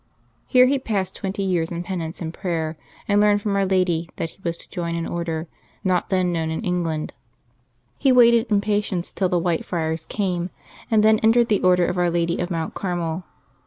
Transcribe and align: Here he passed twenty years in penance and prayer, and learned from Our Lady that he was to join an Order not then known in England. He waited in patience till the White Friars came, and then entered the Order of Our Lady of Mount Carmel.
Here 0.47 0.65
he 0.65 0.79
passed 0.79 1.15
twenty 1.15 1.43
years 1.43 1.69
in 1.69 1.83
penance 1.83 2.21
and 2.23 2.33
prayer, 2.33 2.75
and 3.07 3.21
learned 3.21 3.43
from 3.43 3.55
Our 3.55 3.67
Lady 3.67 4.09
that 4.15 4.31
he 4.31 4.39
was 4.43 4.57
to 4.57 4.69
join 4.71 4.95
an 4.95 5.05
Order 5.05 5.47
not 5.83 6.09
then 6.09 6.33
known 6.33 6.49
in 6.49 6.61
England. 6.65 7.13
He 7.99 8.11
waited 8.11 8.49
in 8.49 8.61
patience 8.61 9.11
till 9.11 9.29
the 9.29 9.37
White 9.37 9.63
Friars 9.63 10.07
came, 10.07 10.49
and 10.89 11.03
then 11.03 11.19
entered 11.19 11.49
the 11.49 11.61
Order 11.61 11.85
of 11.85 11.99
Our 11.99 12.09
Lady 12.09 12.39
of 12.39 12.49
Mount 12.49 12.73
Carmel. 12.73 13.25